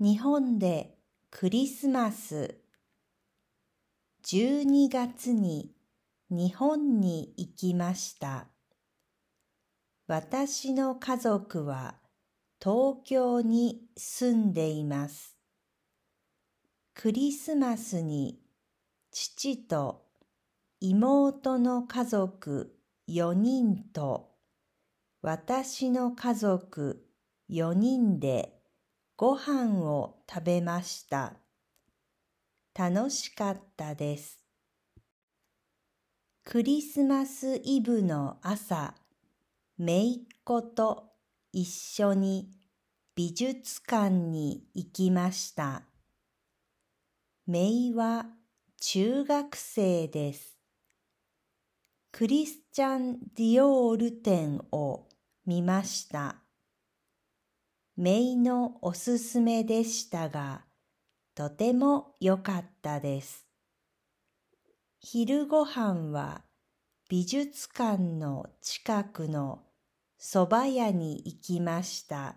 [0.00, 0.96] 日本で
[1.28, 2.54] クリスマス
[4.24, 5.72] 12月に
[6.30, 8.46] 日本に行きました。
[10.06, 11.96] 私の家族は
[12.62, 15.36] 東京に住んでいます。
[16.94, 18.38] クリスマスに
[19.10, 20.04] 父と
[20.78, 22.72] 妹の家族
[23.08, 24.30] 4人と
[25.22, 27.04] 私の家族
[27.50, 28.57] 4人で
[29.20, 31.32] ご飯を食べました。
[32.72, 34.38] 楽しかったです。
[36.44, 38.94] クリスマスイブの朝、
[39.76, 41.14] めいっ子と
[41.52, 42.48] 一緒に
[43.16, 45.82] 美術館に行きました。
[47.44, 48.26] めいは
[48.80, 50.56] 中学生です。
[52.12, 55.08] クリスチャン・ディオール展を
[55.44, 56.36] 見ました。
[58.00, 60.62] めいのおすすめでしたが、
[61.34, 63.44] とても良かったです。
[65.00, 66.42] 昼ごはんは
[67.08, 69.64] 美術館の近くの
[70.16, 72.36] 蕎麦屋に行きました。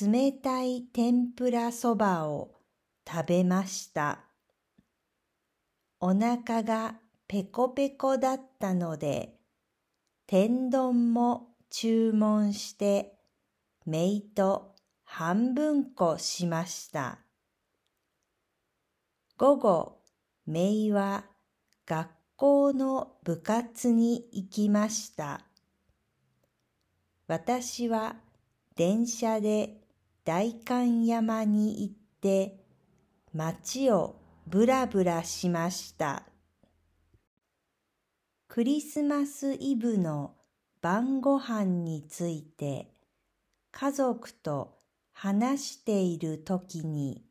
[0.00, 2.54] 冷たい天ぷらそばを
[3.06, 4.20] 食べました。
[6.00, 6.94] お腹が
[7.28, 9.34] ペコペコだったので、
[10.26, 13.19] 天丼も注文して
[13.86, 17.18] めいと半分こしました。
[19.36, 19.98] 午後、
[20.46, 21.24] めいは
[21.86, 25.40] 学校の部活に行きました。
[27.26, 28.16] 私は
[28.76, 29.80] 電車で
[30.24, 32.60] 代官山に行って
[33.32, 36.24] 街をぶらぶらしました。
[38.48, 40.34] クリスマスイブの
[40.82, 42.88] 晩ご飯について
[43.72, 44.78] 家族と
[45.12, 47.24] 話しているときに、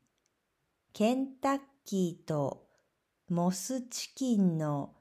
[0.94, 2.68] ケンタッキーと
[3.30, 4.96] モスチキンの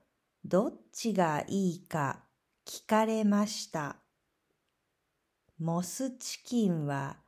[0.45, 2.25] どっちがいいか
[2.67, 3.97] 聞かれました。
[5.59, 7.19] モスチキンは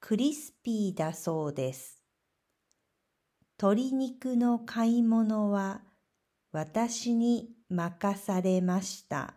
[0.00, 2.02] クリスピーだそうです。
[3.58, 5.80] 鶏肉の買い物は
[6.52, 9.35] 私に任されました。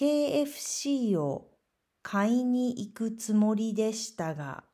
[0.00, 1.50] KFC を
[2.00, 4.64] 買いに行くつもりでしたが、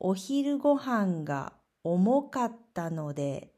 [0.00, 1.52] お昼ご飯が
[1.84, 3.52] 重かったので、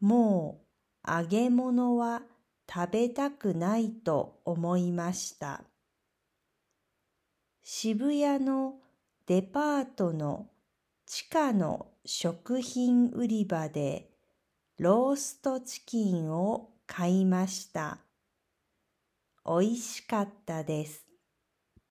[0.00, 0.62] も
[1.06, 2.22] う揚げ物は
[2.68, 5.62] 食べたくないと思いました。
[7.62, 8.80] 渋谷の
[9.26, 10.48] デパートの
[11.06, 14.10] 地下の食品売り場で
[14.76, 17.98] ローストチキンを買いました。
[19.44, 21.09] 美味しかったです。